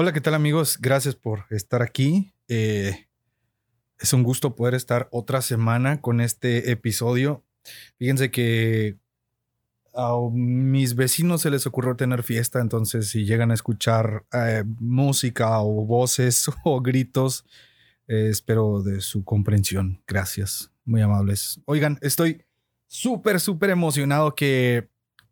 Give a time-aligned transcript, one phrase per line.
[0.00, 0.78] Hola, ¿qué tal amigos?
[0.80, 2.32] Gracias por estar aquí.
[2.46, 3.08] Eh,
[3.98, 7.44] es un gusto poder estar otra semana con este episodio.
[7.98, 8.96] Fíjense que
[9.92, 15.58] a mis vecinos se les ocurrió tener fiesta, entonces si llegan a escuchar eh, música
[15.62, 17.44] o voces o gritos,
[18.06, 20.00] eh, espero de su comprensión.
[20.06, 21.60] Gracias, muy amables.
[21.64, 22.44] Oigan, estoy
[22.86, 24.90] súper, súper emocionado que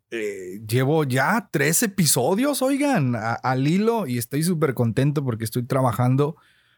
[0.09, 6.37] eh, llevo ya tres episodios, oigan, al hilo y estoy súper contento porque estoy trabajando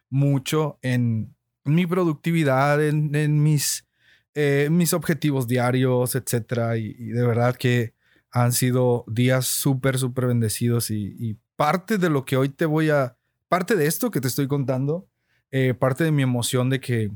[0.09, 3.87] mucho en mi productividad, en, mis,
[4.33, 6.77] eh, mis objetivos diarios, etcétera.
[6.77, 7.93] Y, de verdad que
[8.31, 13.17] han sido días súper, súper bendecidos y, parte de lo que hoy te voy a,
[13.49, 15.09] parte de esto que te estoy contando,
[15.51, 17.11] eh, parte de mi emoción de que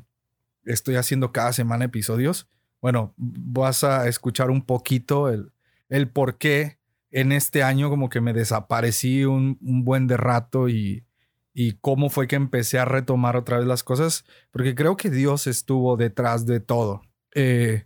[0.65, 2.49] estoy haciendo cada semana episodios.
[2.81, 5.53] Bueno, vas a escuchar un poquito el,
[5.93, 6.79] el por qué
[7.11, 11.05] en este año como que me desaparecí un, buen de rato y,
[11.53, 15.45] y cómo fue que empecé a retomar otra vez las cosas, porque creo que Dios
[15.45, 17.03] estuvo detrás de todo.
[17.35, 17.85] Eh,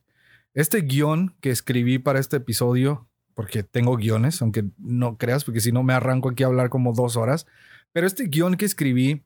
[0.53, 5.73] este guion que escribí para este episodio, porque tengo guiones, aunque no creas, porque si
[5.73, 7.45] no me arranco aquí a hablar como dos horas,
[7.91, 9.25] pero este guion que escribí,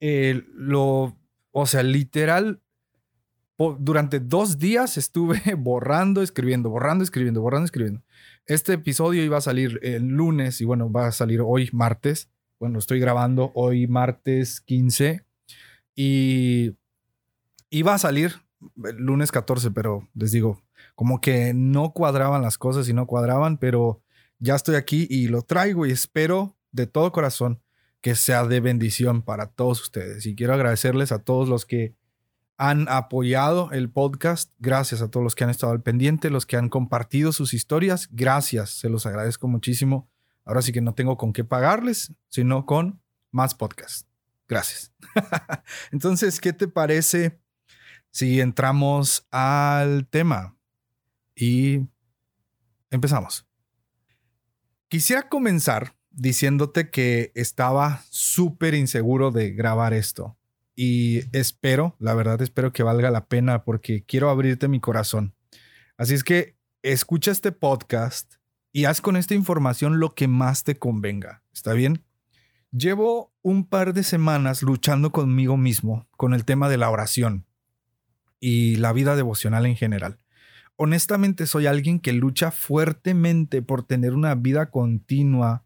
[0.00, 1.14] eh, lo,
[1.50, 2.62] o sea, literal,
[3.58, 8.02] durante dos días estuve borrando, escribiendo, borrando, escribiendo, borrando, escribiendo.
[8.46, 12.28] Este episodio iba a salir el lunes y bueno, va a salir hoy martes.
[12.58, 15.24] Bueno, estoy grabando hoy martes 15
[15.94, 16.76] y
[17.70, 18.42] iba a salir
[18.84, 20.62] el lunes 14, pero les digo,
[20.94, 24.02] como que no cuadraban las cosas y no cuadraban, pero
[24.38, 27.60] ya estoy aquí y lo traigo y espero de todo corazón
[28.00, 30.26] que sea de bendición para todos ustedes.
[30.26, 31.94] Y quiero agradecerles a todos los que
[32.56, 34.52] han apoyado el podcast.
[34.58, 38.08] Gracias a todos los que han estado al pendiente, los que han compartido sus historias.
[38.12, 40.08] Gracias, se los agradezco muchísimo.
[40.44, 43.00] Ahora sí que no tengo con qué pagarles, sino con
[43.30, 44.06] más podcast.
[44.46, 44.92] Gracias.
[45.90, 47.40] Entonces, ¿qué te parece
[48.10, 50.56] si entramos al tema?
[51.34, 51.80] Y
[52.90, 53.46] empezamos.
[54.88, 60.36] Quisiera comenzar diciéndote que estaba súper inseguro de grabar esto
[60.76, 65.34] y espero, la verdad espero que valga la pena porque quiero abrirte mi corazón.
[65.96, 68.34] Así es que escucha este podcast
[68.72, 71.42] y haz con esta información lo que más te convenga.
[71.52, 72.02] ¿Está bien?
[72.72, 77.46] Llevo un par de semanas luchando conmigo mismo con el tema de la oración
[78.40, 80.18] y la vida devocional en general.
[80.74, 85.64] Honestamente soy alguien que lucha fuertemente por tener una vida continua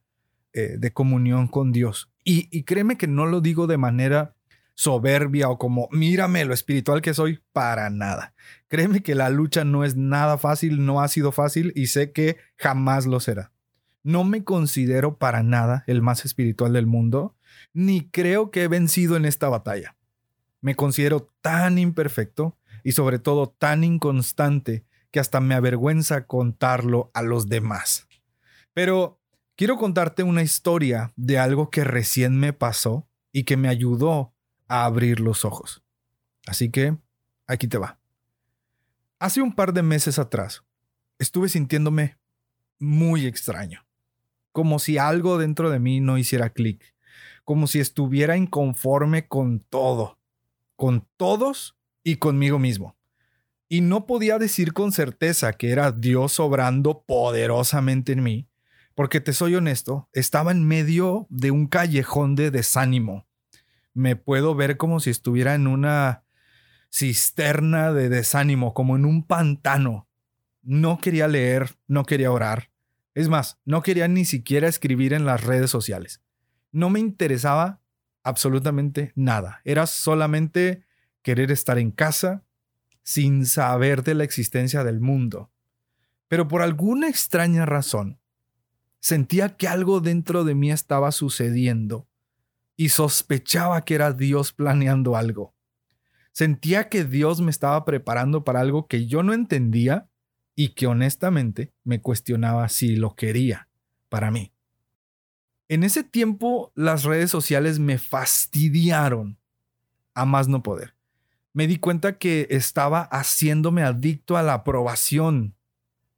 [0.53, 2.11] eh, de comunión con Dios.
[2.25, 4.35] Y, y créeme que no lo digo de manera
[4.79, 8.33] soberbia o como mírame lo espiritual que soy, para nada.
[8.69, 12.37] Créeme que la lucha no es nada fácil, no ha sido fácil y sé que
[12.57, 13.51] jamás lo será.
[14.05, 17.35] No me considero para nada el más espiritual del mundo,
[17.75, 19.97] ni creo que he vencido en esta batalla.
[20.61, 27.23] Me considero tan imperfecto y sobre todo tan inconstante que hasta me avergüenza contarlo a
[27.23, 28.07] los demás.
[28.75, 29.21] Pero
[29.57, 34.35] quiero contarte una historia de algo que recién me pasó y que me ayudó
[34.69, 35.83] a abrir los ojos.
[36.47, 36.97] Así que
[37.47, 37.99] aquí te va.
[39.19, 40.63] Hace un par de meses atrás
[41.19, 42.19] estuve sintiéndome
[42.79, 43.85] muy extraño,
[44.53, 46.95] como si algo dentro de mí no hiciera clic,
[47.45, 50.19] como si estuviera inconforme con todo,
[50.77, 52.97] con todos y conmigo mismo.
[53.69, 58.49] Y no podía decir con certeza que era Dios obrando poderosamente en mí,
[58.95, 63.28] porque te soy honesto, estaba en medio de un callejón de desánimo,
[63.95, 66.25] me puedo ver como si estuviera en una
[66.91, 70.09] cisterna de desánimo, como en un pantano.
[70.63, 72.71] No quería leer, no quería orar.
[73.15, 76.23] Es más, no quería ni siquiera escribir en las redes sociales.
[76.71, 77.81] No me interesaba
[78.23, 79.61] absolutamente nada.
[79.65, 80.85] Era solamente
[81.23, 82.45] querer estar en casa
[83.03, 85.51] sin saber de la existencia del mundo.
[86.29, 88.21] Pero por alguna extraña razón,
[89.01, 92.08] sentía que algo dentro de mí estaba sucediendo
[92.79, 95.53] y sospechaba que era Dios planeando algo.
[96.31, 100.09] Sentía que Dios me estaba preparando para algo que yo no entendía
[100.55, 103.69] y que honestamente me cuestionaba si lo quería
[104.09, 104.53] para mí.
[105.69, 109.39] En ese tiempo las redes sociales me fastidiaron
[110.15, 110.95] a más no poder.
[111.53, 115.57] Me di cuenta que estaba haciéndome adicto a la aprobación,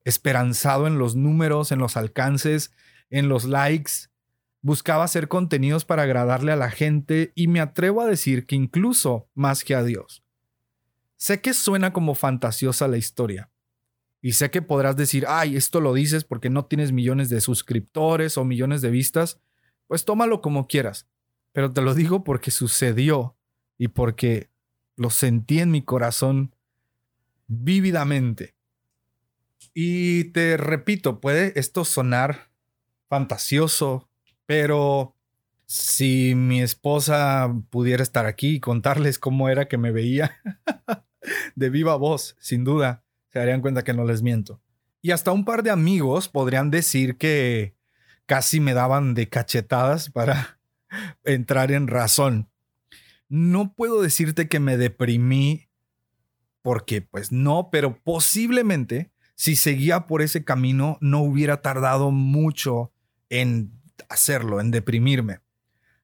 [0.04, 2.70] esperanzado en los números, en los alcances,
[3.08, 4.09] en los likes.
[4.62, 9.28] Buscaba hacer contenidos para agradarle a la gente y me atrevo a decir que incluso
[9.34, 10.22] más que a Dios.
[11.16, 13.50] Sé que suena como fantasiosa la historia.
[14.22, 18.36] Y sé que podrás decir, ay, esto lo dices porque no tienes millones de suscriptores
[18.36, 19.40] o millones de vistas.
[19.86, 21.08] Pues tómalo como quieras.
[21.52, 23.36] Pero te lo digo porque sucedió
[23.78, 24.50] y porque
[24.96, 26.54] lo sentí en mi corazón
[27.46, 28.54] vívidamente.
[29.72, 32.50] Y te repito, puede esto sonar
[33.08, 34.09] fantasioso,
[34.50, 35.16] pero
[35.64, 40.40] si mi esposa pudiera estar aquí y contarles cómo era que me veía
[41.54, 44.60] de viva voz, sin duda, se darían cuenta que no les miento.
[45.02, 47.76] Y hasta un par de amigos podrían decir que
[48.26, 50.58] casi me daban de cachetadas para
[51.24, 52.50] entrar en razón.
[53.28, 55.68] No puedo decirte que me deprimí
[56.60, 62.92] porque pues no, pero posiblemente si seguía por ese camino no hubiera tardado mucho
[63.28, 65.40] en hacerlo, en deprimirme.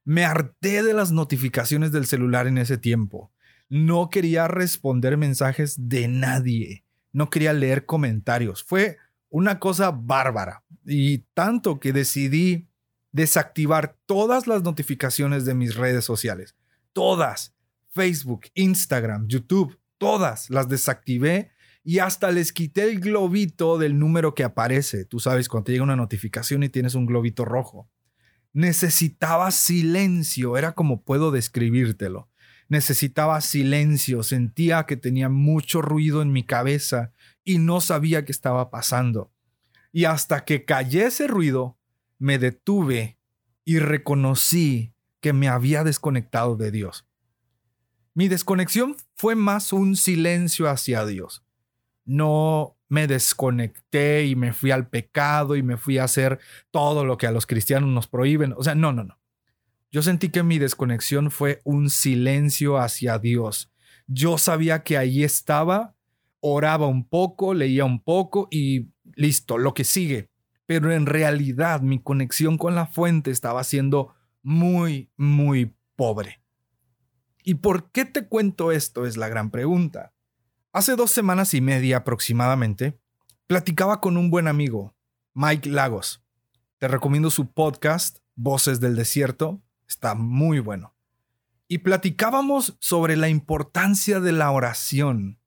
[0.03, 3.31] Me harté de las notificaciones del celular en ese tiempo.
[3.69, 6.85] No quería responder mensajes de nadie.
[7.11, 8.63] No quería leer comentarios.
[8.63, 8.97] Fue
[9.29, 10.63] una cosa bárbara.
[10.85, 12.67] Y tanto que decidí
[13.11, 16.55] desactivar todas las notificaciones de mis redes sociales.
[16.93, 17.53] Todas.
[17.91, 21.51] Facebook, Instagram, YouTube, todas las desactivé
[21.87, 25.05] y hasta les quité el globito del número que aparece.
[25.05, 27.89] Tú sabes, cuando llega una notificación y tienes un globito rojo.
[28.51, 32.29] Necesitaba silencio, era como puedo describírtelo.
[32.67, 37.13] Necesitaba silencio, sentía que tenía mucho ruido en mi cabeza
[37.45, 39.31] y no sabía qué estaba pasando.
[39.93, 41.79] Y hasta que callé ese ruido,
[42.19, 43.17] me detuve
[43.63, 47.07] y reconocí que me había desconectado de Dios.
[48.13, 51.46] Mi desconexión fue más un silencio hacia Dios
[52.07, 56.39] no me desconecté y me fui al pecado y me fui a hacer
[56.71, 58.53] todo lo que a los cristianos nos prohíben.
[58.57, 59.19] O sea, no, no, no.
[59.91, 63.71] Yo sentí que mi desconexión fue un silencio hacia Dios.
[64.07, 65.95] Yo sabía que ahí estaba,
[66.39, 70.29] oraba un poco, leía un poco y listo, lo que sigue.
[70.65, 74.13] Pero en realidad mi conexión con la fuente estaba siendo
[74.43, 76.41] muy, muy pobre.
[77.43, 79.05] ¿Y por qué te cuento esto?
[79.05, 80.13] Es la gran pregunta.
[80.77, 82.99] Hace dos semanas y media aproximadamente,
[83.47, 84.95] platicaba con un buen amigo,
[85.33, 86.23] Mike Lagos.
[86.77, 90.95] Te recomiendo su podcast, Voces del Desierto, está muy bueno.
[91.67, 95.39] Y platicábamos sobre la importancia de la oración.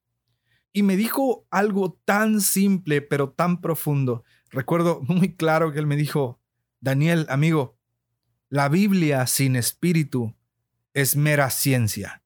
[0.73, 4.25] Y me dijo algo tan simple pero tan profundo.
[4.51, 6.41] Recuerdo muy claro que él me dijo,
[6.81, 7.79] Daniel, amigo,
[8.49, 10.35] la Biblia sin espíritu
[10.93, 12.25] es mera ciencia.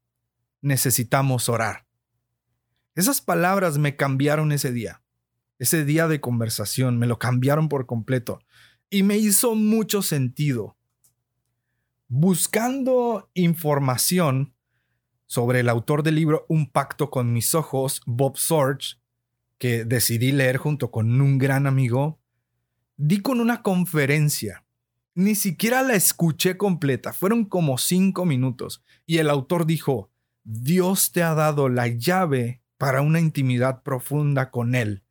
[0.63, 1.84] Necesitamos orar.
[2.95, 5.03] Esas palabras me cambiaron ese día.
[5.59, 8.41] Ese día de conversación me lo cambiaron por completo
[8.91, 10.77] y me hizo mucho sentido.
[12.07, 14.55] Buscando información
[15.27, 18.99] sobre el autor del libro Un pacto con mis ojos, Bob Sorge,
[19.59, 22.21] que decidí leer junto con un gran amigo,
[22.97, 24.65] di con una conferencia.
[25.17, 30.11] Ni siquiera la escuché completa, fueron como cinco minutos, y el autor dijo,
[30.45, 35.05] Dios te ha dado la llave para una intimidad profunda con Él.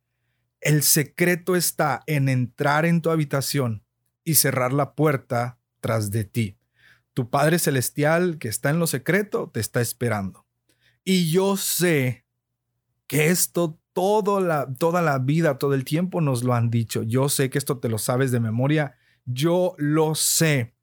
[0.60, 3.84] El secreto está en entrar en tu habitación
[4.22, 6.56] y cerrar la puerta tras de ti.
[7.14, 10.46] Tu Padre Celestial que está en lo secreto te está esperando.
[11.02, 12.24] Y yo sé
[13.08, 13.80] que esto
[14.40, 17.02] la, toda la vida, todo el tiempo nos lo han dicho.
[17.02, 18.94] Yo sé que esto te lo sabes de memoria.
[19.24, 20.76] Yo lo sé.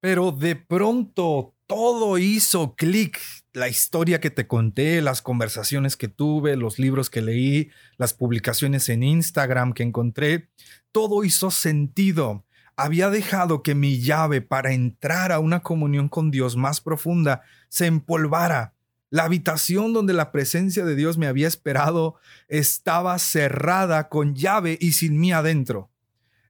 [0.00, 3.18] Pero de pronto todo hizo clic.
[3.54, 8.90] La historia que te conté, las conversaciones que tuve, los libros que leí, las publicaciones
[8.90, 10.50] en Instagram que encontré,
[10.92, 12.44] todo hizo sentido.
[12.76, 17.86] Había dejado que mi llave para entrar a una comunión con Dios más profunda se
[17.86, 18.74] empolvara.
[19.08, 22.16] La habitación donde la presencia de Dios me había esperado
[22.48, 25.91] estaba cerrada con llave y sin mí adentro.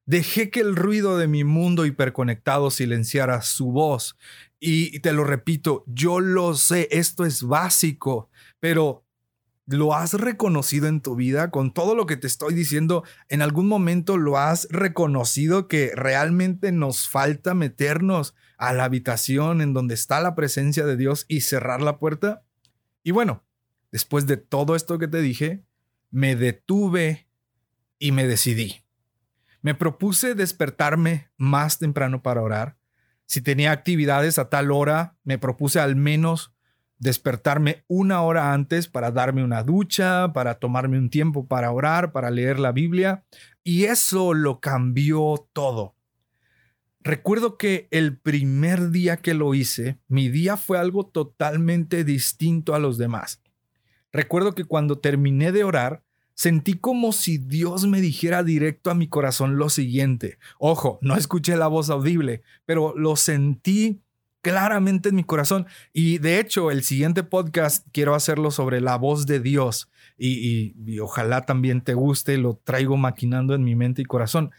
[0.05, 4.17] Dejé que el ruido de mi mundo hiperconectado silenciara su voz
[4.65, 8.31] y te lo repito, yo lo sé, esto es básico,
[8.61, 9.05] pero
[9.67, 13.03] ¿lo has reconocido en tu vida con todo lo que te estoy diciendo?
[13.29, 19.73] ¿En algún momento lo has reconocido que realmente nos falta meternos a la habitación en
[19.73, 22.45] donde está la presencia de Dios y cerrar la puerta?
[23.03, 23.45] Y bueno,
[23.91, 25.65] después de todo esto que te dije,
[26.11, 27.27] me detuve
[27.99, 28.83] y me decidí.
[29.63, 32.77] Me propuse despertarme más temprano para orar.
[33.27, 36.53] Si tenía actividades a tal hora, me propuse al menos
[36.99, 42.31] despertarme una hora antes para darme una ducha, para tomarme un tiempo para orar, para
[42.31, 43.25] leer la Biblia.
[43.65, 45.97] Y eso lo cambió todo.
[47.01, 52.79] Recuerdo que el primer día que lo hice, mi día fue algo totalmente distinto a
[52.79, 53.43] los demás.
[54.13, 56.05] Recuerdo que cuando terminé de orar,
[56.35, 60.39] sentí como si Dios me dijera directo a mi corazón lo siguiente.
[60.59, 64.01] Ojo, no escuché la voz audible, pero lo sentí
[64.43, 65.67] claramente en mi corazón.
[65.93, 69.89] Y de hecho, el siguiente podcast quiero hacerlo sobre la voz de Dios.
[70.19, 74.51] Y, y, ojalá también te guste, lo traigo maquinando en mi mente y corazón.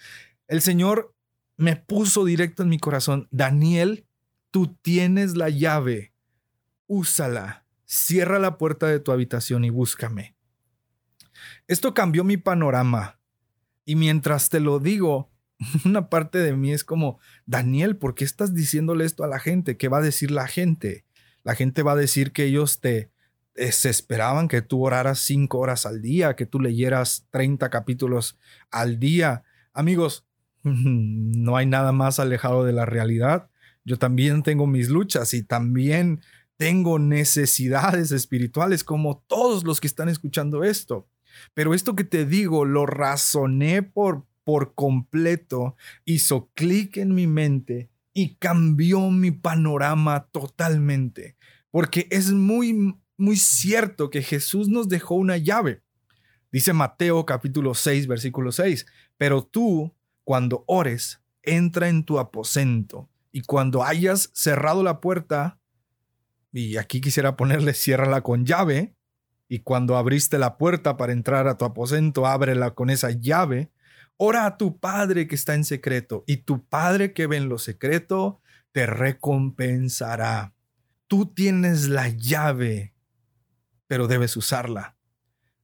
[0.47, 1.13] El Señor
[1.57, 4.05] me puso directo en mi corazón, Daniel,
[4.51, 6.13] tú tienes la llave,
[6.87, 10.35] úsala, cierra la puerta de tu habitación y búscame.
[11.67, 13.19] Esto cambió mi panorama
[13.85, 15.31] y mientras te lo digo,
[15.85, 19.77] una parte de mí es como, Daniel, ¿por qué estás diciéndole esto a la gente?
[19.77, 21.05] ¿Qué va a decir la gente?
[21.43, 23.11] La gente va a decir que ellos te,
[23.55, 28.37] se esperaban que tú oraras cinco horas al día, que tú leyeras 30 capítulos
[28.71, 29.43] al día.
[29.73, 30.25] Amigos,
[30.63, 33.49] no hay nada más alejado de la realidad.
[33.83, 36.21] Yo también tengo mis luchas y también
[36.55, 41.09] tengo necesidades espirituales como todos los que están escuchando esto.
[41.53, 45.75] Pero esto que te digo lo razoné por, por completo,
[46.05, 51.35] hizo clic en mi mente y cambió mi panorama totalmente.
[51.71, 55.81] Porque es muy, muy cierto que Jesús nos dejó una llave.
[56.51, 58.85] Dice Mateo capítulo 6, versículo 6,
[59.17, 65.59] pero tú cuando ores, entra en tu aposento y cuando hayas cerrado la puerta,
[66.51, 68.95] y aquí quisiera ponerle ciérrala con llave,
[69.53, 73.71] y cuando abriste la puerta para entrar a tu aposento, ábrela con esa llave,
[74.17, 77.59] ora a tu Padre que está en secreto, y tu Padre que ve en lo
[77.59, 78.41] secreto
[78.71, 80.55] te recompensará.
[81.05, 82.95] Tú tienes la llave,
[83.85, 84.97] pero debes usarla.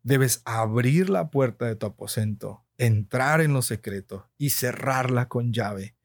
[0.03, 5.95] Debes abrir la puerta de tu aposento entrar en lo secreto y cerrarla con llave.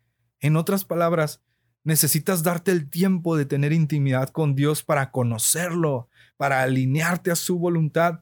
[0.41, 1.43] En otras palabras,
[1.85, 7.59] necesitas darte el tiempo de tener intimidad con Dios para conocerlo, para alinearte a su
[7.59, 8.21] voluntad,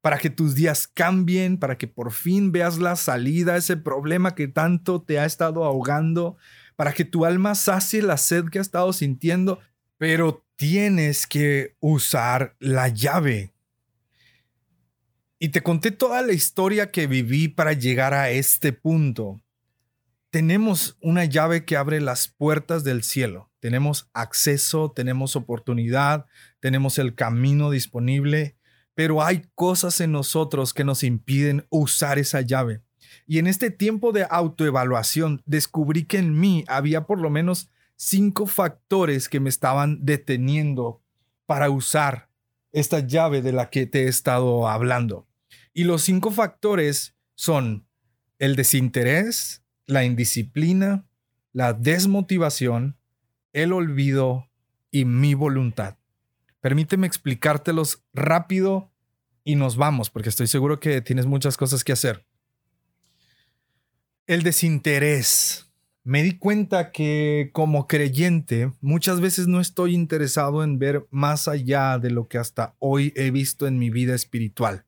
[0.00, 4.34] para que tus días cambien, para que por fin veas la salida a ese problema
[4.34, 6.36] que tanto te ha estado ahogando,
[6.76, 9.58] para que tu alma sacie la sed que ha estado sintiendo,
[9.96, 13.52] pero tienes que usar la llave
[15.38, 19.40] y te conté toda la historia que viví para llegar a este punto.
[20.30, 23.50] Tenemos una llave que abre las puertas del cielo.
[23.60, 26.26] Tenemos acceso, tenemos oportunidad,
[26.60, 28.56] tenemos el camino disponible,
[28.94, 32.82] pero hay cosas en nosotros que nos impiden usar esa llave.
[33.26, 38.46] Y en este tiempo de autoevaluación descubrí que en mí había por lo menos cinco
[38.46, 41.02] factores que me estaban deteniendo
[41.46, 42.28] para usar
[42.72, 45.26] esta llave de la que te he estado hablando.
[45.72, 47.86] Y los cinco factores son
[48.38, 51.08] el desinterés, la indisciplina,
[51.52, 52.96] la desmotivación,
[53.52, 54.48] el olvido
[54.92, 55.96] y mi voluntad.
[56.60, 58.92] Permíteme explicártelos rápido
[59.42, 62.24] y nos vamos, porque estoy seguro que tienes muchas cosas que hacer.
[64.26, 65.64] El desinterés.
[66.04, 71.98] Me di cuenta que como creyente muchas veces no estoy interesado en ver más allá
[71.98, 74.84] de lo que hasta hoy he visto en mi vida espiritual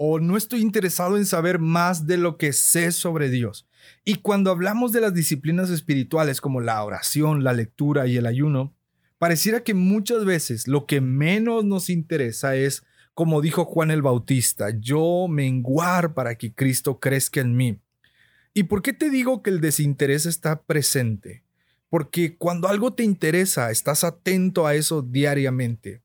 [0.00, 3.67] o no estoy interesado en saber más de lo que sé sobre Dios.
[4.04, 8.74] Y cuando hablamos de las disciplinas espirituales como la oración, la lectura y el ayuno,
[9.18, 14.70] pareciera que muchas veces lo que menos nos interesa es, como dijo Juan el Bautista,
[14.78, 17.80] yo menguar para que Cristo crezca en mí.
[18.54, 21.44] ¿Y por qué te digo que el desinterés está presente?
[21.90, 26.02] Porque cuando algo te interesa, estás atento a eso diariamente.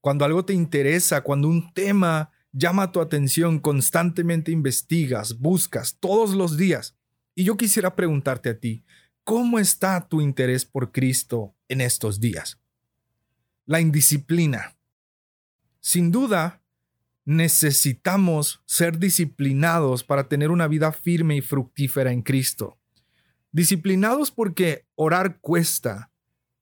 [0.00, 6.56] Cuando algo te interesa, cuando un tema llama tu atención, constantemente investigas, buscas todos los
[6.56, 6.96] días.
[7.40, 8.84] Y yo quisiera preguntarte a ti,
[9.24, 12.60] ¿cómo está tu interés por Cristo en estos días?
[13.64, 14.76] La indisciplina.
[15.80, 16.62] Sin duda,
[17.24, 22.78] necesitamos ser disciplinados para tener una vida firme y fructífera en Cristo.
[23.52, 26.12] Disciplinados porque orar cuesta,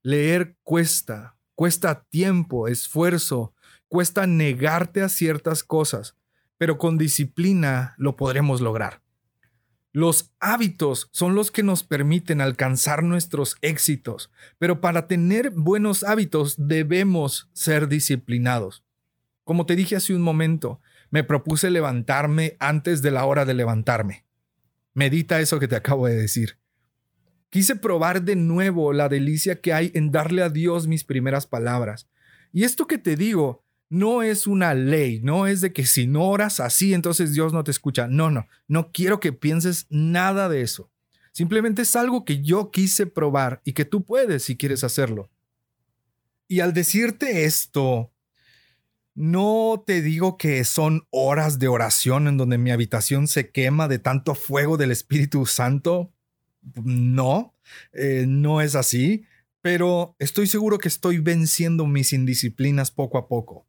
[0.04, 3.52] leer cuesta, cuesta tiempo, esfuerzo,
[3.88, 6.14] Cuesta negarte a ciertas cosas,
[6.58, 9.02] pero con disciplina lo podremos lograr.
[9.92, 16.54] Los hábitos son los que nos permiten alcanzar nuestros éxitos, pero para tener buenos hábitos
[16.58, 18.84] debemos ser disciplinados.
[19.44, 20.80] Como te dije hace un momento,
[21.10, 24.26] me propuse levantarme antes de la hora de levantarme.
[24.92, 26.58] Medita eso que te acabo de decir.
[27.50, 32.08] Quise probar de nuevo la delicia que hay en darle a Dios mis primeras palabras.
[32.52, 36.24] Y esto que te digo no es una ley, no es de que si no
[36.24, 38.06] oras así, entonces Dios no te escucha.
[38.06, 40.90] No, no, no quiero que pienses nada de eso.
[41.32, 45.30] Simplemente es algo que yo quise probar y que tú puedes si quieres hacerlo.
[46.48, 48.10] Y al decirte esto,
[49.14, 53.98] no te digo que son horas de oración en donde mi habitación se quema de
[53.98, 56.12] tanto fuego del Espíritu Santo.
[56.84, 57.54] No,
[57.92, 59.24] eh, no es así,
[59.60, 63.66] pero estoy seguro que estoy venciendo mis indisciplinas poco a poco.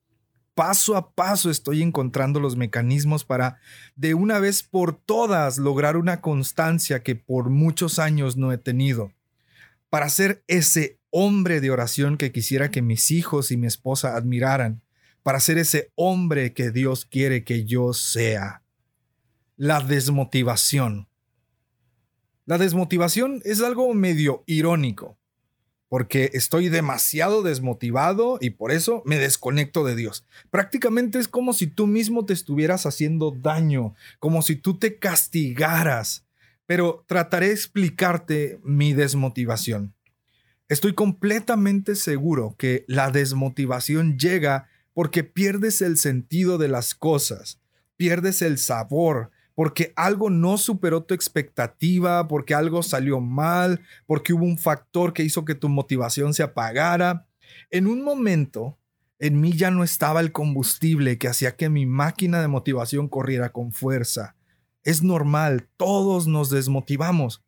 [0.59, 3.61] Paso a paso estoy encontrando los mecanismos para
[3.95, 9.13] de una vez por todas lograr una constancia que por muchos años no he tenido.
[9.89, 14.81] Para ser ese hombre de oración que quisiera que mis hijos y mi esposa admiraran.
[15.23, 18.61] Para ser ese hombre que Dios quiere que yo sea.
[19.55, 21.07] La desmotivación.
[22.45, 25.17] La desmotivación es algo medio irónico,
[25.89, 30.23] porque estoy demasiado desmotivado y por eso me desconecto de Dios.
[30.51, 36.25] Prácticamente es como si tú mismo te estuvieras haciendo daño, como si tú te castigaras.
[36.67, 39.95] Pero trataré de explicarte mi desmotivación.
[40.67, 47.59] Estoy completamente seguro que la desmotivación llega porque pierdes el sentido de las cosas,
[47.97, 54.45] pierdes el sabor, porque algo no superó tu expectativa, porque algo salió mal, porque hubo
[54.45, 57.27] un factor que hizo que tu motivación se apagara.
[57.69, 58.79] En un momento,
[59.19, 63.49] en mí ya no estaba el combustible que hacía que mi máquina de motivación corriera
[63.49, 64.37] con fuerza.
[64.83, 67.43] Es normal, todos nos desmotivamos.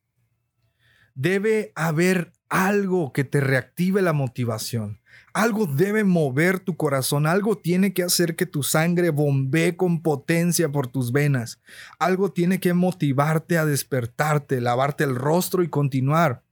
[1.16, 5.00] Debe haber algo que te reactive la motivación.
[5.34, 10.70] Algo debe mover tu corazón, algo tiene que hacer que tu sangre bombee con potencia
[10.70, 11.62] por tus venas.
[12.00, 16.44] Algo tiene que motivarte a despertarte, lavarte el rostro y continuar.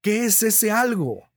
[0.00, 1.28] ¿Qué es ese algo?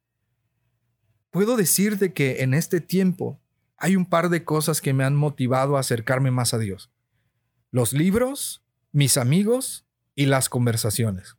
[1.31, 3.41] Puedo decirte que en este tiempo
[3.77, 6.91] hay un par de cosas que me han motivado a acercarme más a Dios.
[7.71, 11.35] Los libros, mis amigos y las conversaciones.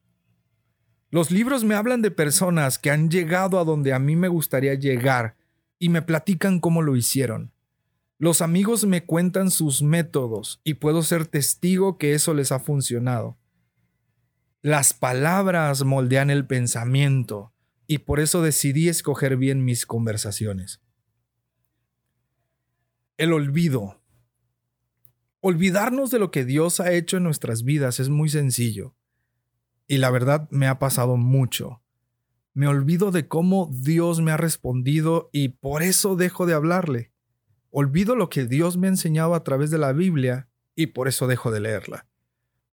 [1.10, 4.74] Los libros me hablan de personas que han llegado a donde a mí me gustaría
[4.74, 5.35] llegar
[5.78, 7.52] y me platican cómo lo hicieron.
[8.18, 13.36] Los amigos me cuentan sus métodos y puedo ser testigo que eso les ha funcionado.
[14.62, 17.52] Las palabras moldean el pensamiento
[17.86, 20.80] y por eso decidí escoger bien mis conversaciones.
[23.18, 24.02] El olvido.
[25.40, 28.96] Olvidarnos de lo que Dios ha hecho en nuestras vidas es muy sencillo.
[29.86, 31.82] Y la verdad me ha pasado mucho.
[32.56, 37.12] Me olvido de cómo Dios me ha respondido y por eso dejo de hablarle.
[37.68, 41.26] Olvido lo que Dios me ha enseñado a través de la Biblia y por eso
[41.26, 42.06] dejo de leerla.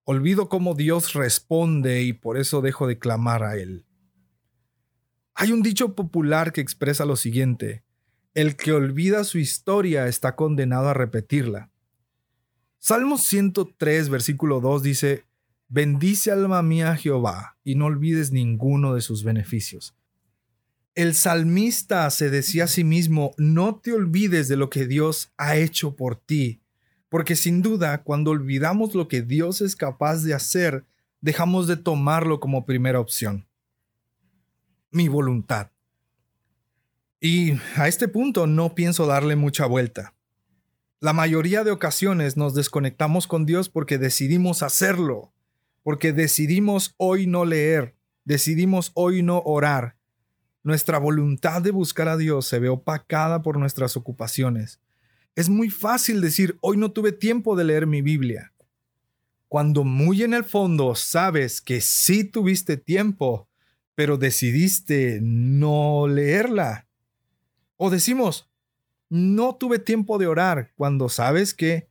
[0.05, 3.85] Olvido cómo Dios responde y por eso dejo de clamar a Él.
[5.33, 7.83] Hay un dicho popular que expresa lo siguiente,
[8.35, 11.71] el que olvida su historia está condenado a repetirla.
[12.79, 15.25] Salmo 103, versículo 2 dice,
[15.75, 19.95] Bendice alma mía Jehová y no olvides ninguno de sus beneficios.
[20.93, 25.55] El salmista se decía a sí mismo, no te olvides de lo que Dios ha
[25.55, 26.61] hecho por ti,
[27.09, 30.85] porque sin duda cuando olvidamos lo que Dios es capaz de hacer,
[31.21, 33.47] dejamos de tomarlo como primera opción.
[34.91, 35.71] Mi voluntad.
[37.19, 40.13] Y a este punto no pienso darle mucha vuelta.
[40.99, 45.32] La mayoría de ocasiones nos desconectamos con Dios porque decidimos hacerlo
[45.83, 49.97] porque decidimos hoy no leer, decidimos hoy no orar.
[50.63, 54.79] Nuestra voluntad de buscar a Dios se ve opacada por nuestras ocupaciones.
[55.35, 58.53] Es muy fácil decir, hoy no tuve tiempo de leer mi Biblia.
[59.49, 63.49] Cuando muy en el fondo sabes que sí tuviste tiempo,
[63.93, 66.87] pero decidiste no leerla.
[67.75, 68.49] O decimos,
[69.09, 71.89] no tuve tiempo de orar cuando sabes que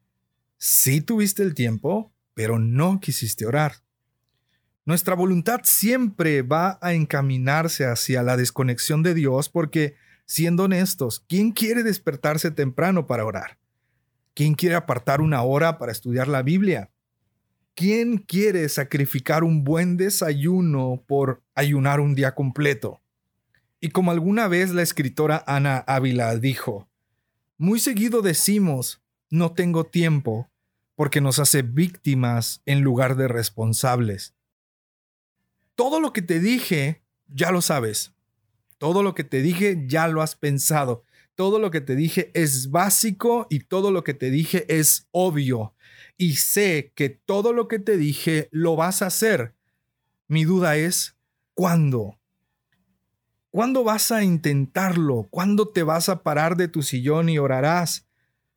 [0.57, 3.83] sí tuviste el tiempo, pero no quisiste orar.
[4.85, 9.95] Nuestra voluntad siempre va a encaminarse hacia la desconexión de Dios porque,
[10.27, 13.59] siendo honestos, ¿quién quiere despertarse temprano para orar?
[14.35, 16.91] ¿Quién quiere apartar una hora para estudiar la Biblia?
[17.75, 23.01] ¿Quién quiere sacrificar un buen desayuno por ayunar un día completo?
[23.81, 26.89] Y como alguna vez la escritora Ana Ávila dijo,
[27.57, 30.52] muy seguido decimos, no tengo tiempo,
[30.95, 34.35] porque nos hace víctimas en lugar de responsables.
[35.75, 38.13] Todo lo que te dije, ya lo sabes.
[38.79, 41.05] Todo lo que te dije, ya lo has pensado.
[41.35, 45.75] Todo lo que te dije es básico y todo lo que te dije es obvio.
[46.19, 49.55] y sé que todo lo que te dije lo vas a hacer.
[50.29, 51.17] Mi duda es,
[51.55, 52.19] ¿cuándo?
[53.51, 55.27] ¿Cuándo vas a intentarlo?
[55.31, 58.07] ¿Cuándo te vas a parar de tu sillón y orarás?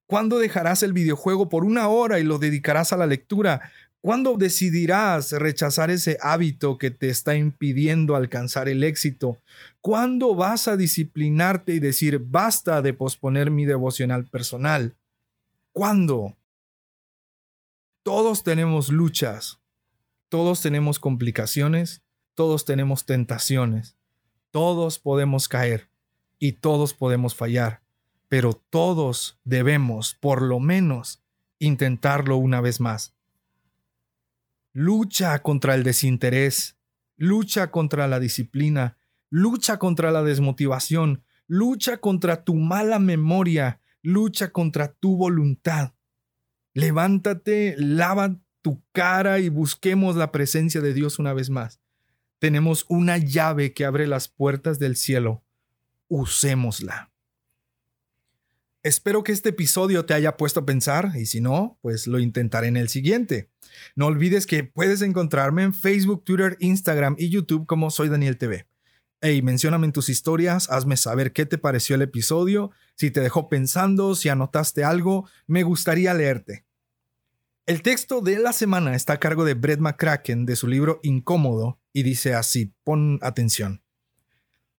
[0.07, 3.71] ¿Cuándo dejarás el videojuego por una hora y lo dedicarás a la lectura?
[4.01, 9.41] ¿Cuándo decidirás rechazar ese hábito que te está impidiendo alcanzar el éxito?
[9.81, 14.95] ¿Cuándo vas a disciplinarte y decir basta de posponer mi devocional personal?
[15.71, 16.37] ¿Cuándo?
[18.03, 19.59] Todos tenemos luchas,
[20.29, 22.03] todos tenemos complicaciones,
[22.35, 23.95] todos tenemos tentaciones.
[24.51, 25.89] Todos podemos caer
[26.39, 27.81] y todos podemos fallar,
[28.27, 31.23] pero todos debemos, por lo menos,
[31.59, 33.15] intentarlo una vez más.
[34.73, 36.77] Lucha contra el desinterés,
[37.17, 38.97] lucha contra la disciplina,
[39.29, 45.93] lucha contra la desmotivación, lucha contra tu mala memoria, lucha contra tu voluntad.
[46.73, 51.79] Levántate, lava tu cara y busquemos la presencia de Dios una vez más.
[52.39, 55.43] Tenemos una llave que abre las puertas del cielo.
[56.07, 57.14] Usémosla.
[58.85, 62.67] Espero que este episodio te haya puesto a pensar y si no, pues lo intentaré
[62.67, 63.49] en el siguiente.
[63.95, 68.67] No olvides que puedes encontrarme en Facebook, Twitter, Instagram y YouTube como Soy Daniel TV.
[69.21, 73.49] Hey, mencióname en tus historias, hazme saber qué te pareció el episodio, si te dejó
[73.49, 76.67] pensando, si anotaste algo, me gustaría leerte.
[77.65, 81.79] El texto de la semana está a cargo de Brett McCracken de su libro Incómodo
[81.91, 83.81] y dice así, pon atención.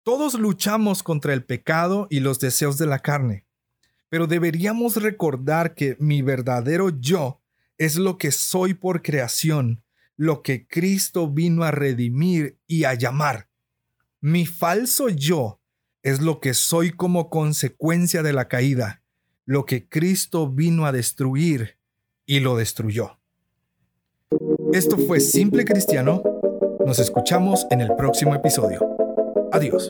[0.04, 3.45] Todos luchamos contra el pecado y los deseos de la carne,
[4.10, 7.42] pero deberíamos recordar que mi verdadero yo
[7.78, 9.84] es lo que soy por creación,
[10.16, 13.50] lo que Cristo vino a redimir y a llamar.
[14.22, 15.62] Mi falso yo
[16.04, 19.04] es lo que soy como consecuencia de la caída,
[19.46, 21.78] lo que Cristo vino a destruir
[22.26, 23.20] y lo destruyó.
[24.74, 26.22] Esto fue Simple Cristiano.
[26.86, 28.80] Nos escuchamos en el próximo episodio.
[29.52, 29.90] Adiós.